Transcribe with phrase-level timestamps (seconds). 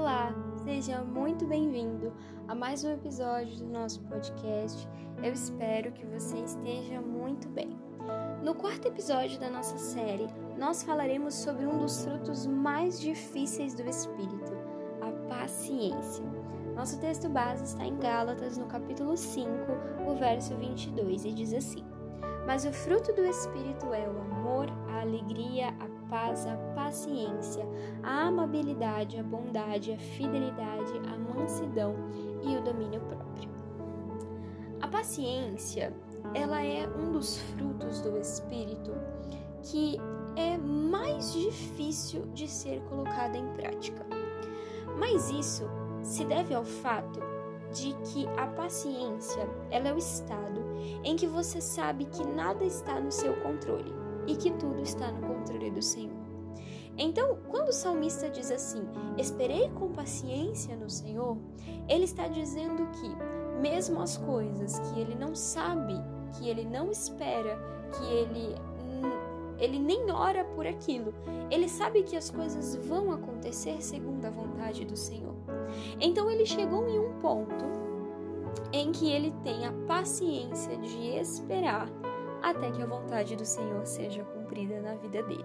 [0.00, 2.10] Olá, seja muito bem-vindo
[2.48, 4.88] a mais um episódio do nosso podcast.
[5.22, 7.78] Eu espero que você esteja muito bem.
[8.42, 10.26] No quarto episódio da nossa série,
[10.56, 14.54] nós falaremos sobre um dos frutos mais difíceis do Espírito,
[15.02, 16.24] a paciência.
[16.74, 19.50] Nosso texto base está em Gálatas, no capítulo 5,
[20.08, 21.84] o verso 22, e diz assim:
[22.46, 27.66] Mas o fruto do Espírito é o amor, a alegria, a paz, a paciência,
[28.02, 31.94] a amabilidade, a bondade, a fidelidade, a mansidão
[32.42, 33.48] e o domínio próprio.
[34.80, 35.94] A paciência,
[36.34, 38.92] ela é um dos frutos do espírito
[39.62, 39.98] que
[40.36, 44.04] é mais difícil de ser colocada em prática.
[44.98, 45.64] Mas isso
[46.02, 47.20] se deve ao fato
[47.72, 50.60] de que a paciência, ela é o estado
[51.04, 55.26] em que você sabe que nada está no seu controle e que tudo está no
[55.26, 56.20] controle do Senhor.
[56.96, 58.86] Então, quando o salmista diz assim:
[59.18, 61.36] Esperei com paciência no Senhor,
[61.88, 65.94] ele está dizendo que, mesmo as coisas que ele não sabe,
[66.36, 67.58] que ele não espera,
[67.96, 68.54] que ele
[69.58, 71.12] ele nem ora por aquilo.
[71.50, 75.34] Ele sabe que as coisas vão acontecer segundo a vontade do Senhor.
[76.00, 77.66] Então ele chegou em um ponto
[78.72, 81.90] em que ele tem a paciência de esperar
[82.42, 85.44] até que a vontade do Senhor seja cumprida na vida dele.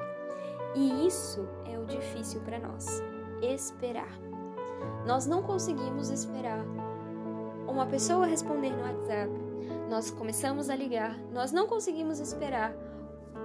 [0.75, 3.01] E isso é o difícil para nós:
[3.41, 4.19] esperar.
[5.05, 6.66] Nós não conseguimos esperar
[7.67, 9.31] uma pessoa responder no WhatsApp.
[9.89, 12.73] Nós começamos a ligar, nós não conseguimos esperar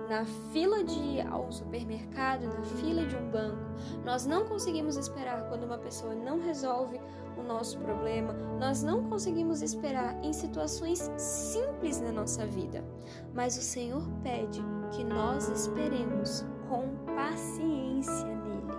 [0.08, 3.62] na fila de ir ao supermercado, na fila de um banco.
[4.04, 7.00] Nós não conseguimos esperar quando uma pessoa não resolve
[7.36, 8.32] o nosso problema.
[8.58, 12.84] Nós não conseguimos esperar em situações simples na nossa vida.
[13.32, 18.72] Mas o Senhor pede que nós esperemos com paciência nele.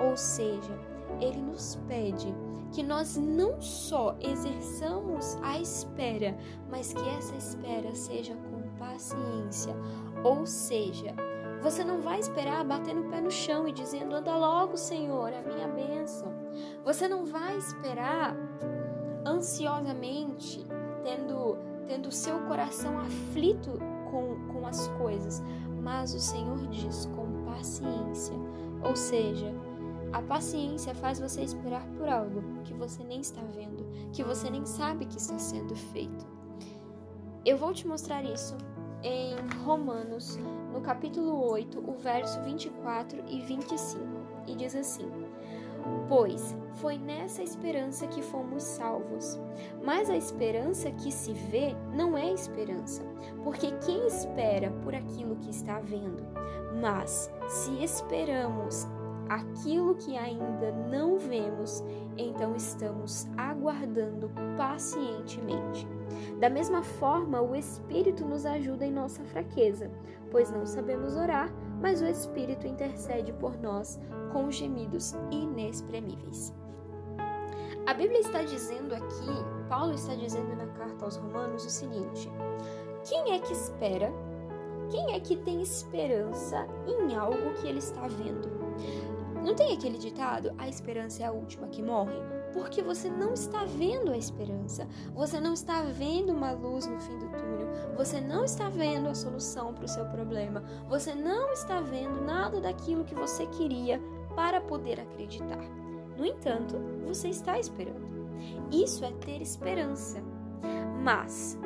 [0.00, 0.78] Ou seja,
[1.20, 2.32] ele nos pede
[2.72, 6.36] que nós não só exerçamos a espera,
[6.70, 9.74] mas que essa espera seja com paciência,
[10.24, 11.14] ou seja,
[11.62, 15.42] você não vai esperar batendo o pé no chão e dizendo: anda logo, Senhor, a
[15.42, 16.32] minha bênção.
[16.84, 18.36] Você não vai esperar
[19.26, 20.64] ansiosamente,
[21.02, 21.56] tendo
[21.88, 23.78] tendo seu coração aflito
[24.10, 25.42] com, com as coisas,
[25.82, 28.34] mas o Senhor diz com paciência.
[28.84, 29.50] Ou seja,
[30.12, 34.66] a paciência faz você esperar por algo que você nem está vendo, que você nem
[34.66, 36.26] sabe que está sendo feito.
[37.44, 38.54] Eu vou te mostrar isso
[39.02, 40.38] em Romanos,
[40.72, 44.02] no capítulo 8, o verso 24 e 25,
[44.46, 45.10] e diz assim:
[46.08, 49.38] Pois foi nessa esperança que fomos salvos.
[49.82, 53.02] Mas a esperança que se vê não é esperança,
[53.44, 56.24] porque quem espera por aquilo que está vendo?
[56.80, 58.86] Mas se esperamos
[59.28, 61.84] aquilo que ainda não vemos,
[62.16, 65.86] então estamos aguardando pacientemente.
[66.38, 69.90] Da mesma forma, o Espírito nos ajuda em nossa fraqueza,
[70.30, 73.98] pois não sabemos orar, mas o Espírito intercede por nós
[74.32, 76.52] com gemidos inexprimíveis.
[77.86, 82.30] A Bíblia está dizendo aqui, Paulo está dizendo na carta aos Romanos o seguinte:
[83.08, 84.12] quem é que espera?
[84.90, 88.48] Quem é que tem esperança em algo que ele está vendo?
[89.42, 92.37] Não tem aquele ditado: a esperança é a última que morre?
[92.52, 97.18] Porque você não está vendo a esperança, você não está vendo uma luz no fim
[97.18, 101.80] do túnel, você não está vendo a solução para o seu problema, você não está
[101.80, 104.00] vendo nada daquilo que você queria
[104.34, 105.62] para poder acreditar.
[106.16, 106.76] No entanto,
[107.06, 108.08] você está esperando.
[108.72, 110.22] Isso é ter esperança.
[111.02, 111.58] Mas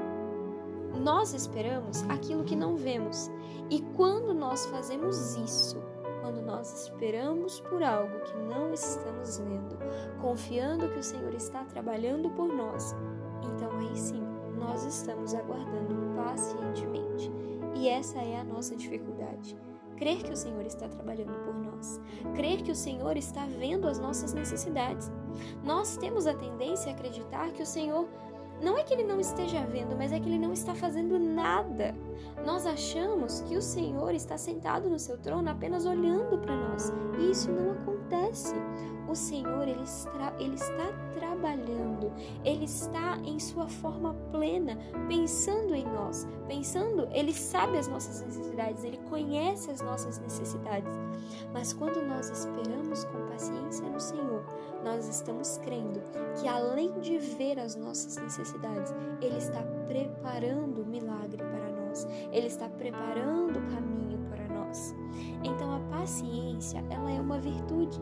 [0.94, 3.31] nós esperamos aquilo que não vemos.
[3.70, 5.82] E quando nós fazemos isso,
[6.20, 9.76] quando nós esperamos por algo que não estamos vendo,
[10.20, 12.94] confiando que o Senhor está trabalhando por nós,
[13.42, 14.22] então aí sim
[14.56, 17.30] nós estamos aguardando pacientemente.
[17.74, 19.56] E essa é a nossa dificuldade.
[19.96, 22.00] Crer que o Senhor está trabalhando por nós,
[22.34, 25.10] crer que o Senhor está vendo as nossas necessidades.
[25.62, 28.08] Nós temos a tendência a acreditar que o Senhor
[28.62, 31.94] não é que ele não esteja vendo, mas é que ele não está fazendo nada.
[32.47, 37.31] Nós achamos que o Senhor está sentado no seu trono apenas olhando para nós, e
[37.31, 38.55] isso não acontece.
[39.09, 42.12] O Senhor, ele está, ele está trabalhando,
[42.44, 44.79] ele está em sua forma plena,
[45.09, 50.93] pensando em nós, pensando, ele sabe as nossas necessidades, ele conhece as nossas necessidades.
[51.53, 53.62] Mas quando nós esperamos com paciência
[54.82, 56.02] nós estamos crendo
[56.40, 62.06] que além de ver as nossas necessidades, ele está preparando o milagre para nós.
[62.32, 64.12] Ele está preparando o caminho
[66.02, 68.00] paciência, ela é uma virtude.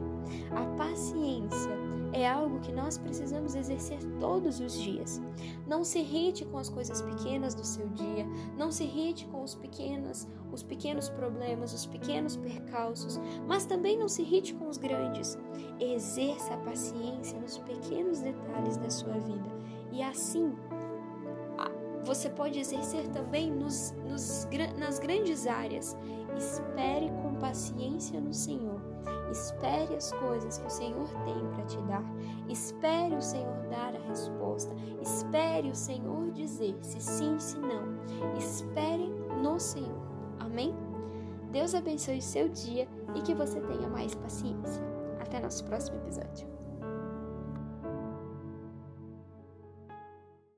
[0.52, 1.70] A paciência
[2.14, 5.20] é algo que nós precisamos exercer todos os dias.
[5.66, 8.26] Não se irrite com as coisas pequenas do seu dia,
[8.56, 14.08] não se irrite com os pequenos, os pequenos problemas, os pequenos percalços, mas também não
[14.08, 15.38] se irrite com os grandes.
[15.78, 19.50] Exerça a paciência nos pequenos detalhes da sua vida
[19.92, 20.54] e assim
[22.04, 24.48] você pode exercer também nos, nos,
[24.78, 25.96] nas grandes áreas.
[26.36, 28.80] Espere com paciência no Senhor.
[29.30, 32.04] Espere as coisas que o Senhor tem para te dar.
[32.48, 34.74] Espere o Senhor dar a resposta.
[35.00, 37.94] Espere o Senhor dizer se sim, se não.
[38.36, 39.08] Espere
[39.42, 40.10] no Senhor.
[40.38, 40.74] Amém?
[41.52, 44.82] Deus abençoe seu dia e que você tenha mais paciência.
[45.20, 46.59] Até nosso próximo episódio.